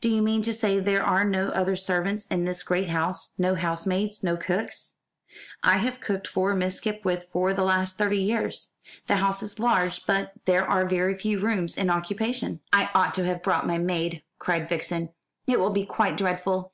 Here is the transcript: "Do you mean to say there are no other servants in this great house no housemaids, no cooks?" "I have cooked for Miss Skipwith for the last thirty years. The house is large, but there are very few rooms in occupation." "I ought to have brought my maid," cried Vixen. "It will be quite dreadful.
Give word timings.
"Do 0.00 0.08
you 0.08 0.22
mean 0.22 0.42
to 0.42 0.54
say 0.54 0.78
there 0.78 1.02
are 1.02 1.24
no 1.24 1.48
other 1.48 1.74
servants 1.74 2.24
in 2.26 2.44
this 2.44 2.62
great 2.62 2.88
house 2.88 3.32
no 3.36 3.56
housemaids, 3.56 4.22
no 4.22 4.36
cooks?" 4.36 4.94
"I 5.60 5.78
have 5.78 5.98
cooked 5.98 6.28
for 6.28 6.54
Miss 6.54 6.76
Skipwith 6.76 7.26
for 7.32 7.52
the 7.52 7.64
last 7.64 7.98
thirty 7.98 8.20
years. 8.22 8.76
The 9.08 9.16
house 9.16 9.42
is 9.42 9.58
large, 9.58 10.06
but 10.06 10.34
there 10.44 10.64
are 10.70 10.86
very 10.86 11.18
few 11.18 11.40
rooms 11.40 11.76
in 11.76 11.90
occupation." 11.90 12.60
"I 12.72 12.90
ought 12.94 13.12
to 13.14 13.24
have 13.24 13.42
brought 13.42 13.66
my 13.66 13.76
maid," 13.76 14.22
cried 14.38 14.68
Vixen. 14.68 15.08
"It 15.48 15.58
will 15.58 15.70
be 15.70 15.84
quite 15.84 16.16
dreadful. 16.16 16.70